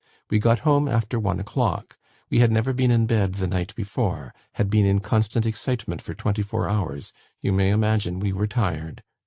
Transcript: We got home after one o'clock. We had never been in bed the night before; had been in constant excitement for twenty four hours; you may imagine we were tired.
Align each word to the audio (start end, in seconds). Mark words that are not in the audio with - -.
We 0.31 0.39
got 0.39 0.57
home 0.65 0.87
after 0.87 1.19
one 1.19 1.39
o'clock. 1.39 1.95
We 2.31 2.39
had 2.39 2.51
never 2.51 2.73
been 2.73 2.89
in 2.89 3.05
bed 3.05 3.33
the 3.35 3.45
night 3.45 3.75
before; 3.75 4.33
had 4.53 4.67
been 4.67 4.83
in 4.87 4.97
constant 4.97 5.45
excitement 5.45 6.01
for 6.01 6.15
twenty 6.15 6.41
four 6.41 6.67
hours; 6.67 7.13
you 7.39 7.51
may 7.51 7.69
imagine 7.69 8.19
we 8.19 8.33
were 8.33 8.47
tired. 8.47 9.03